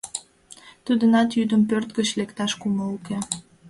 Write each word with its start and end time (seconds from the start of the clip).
Тудынат 0.85 1.29
йӱдым 1.37 1.61
пӧрт 1.69 1.89
гыч 1.97 2.07
лекташ 2.19 2.51
кумыл 2.61 2.89
уке. 2.97 3.17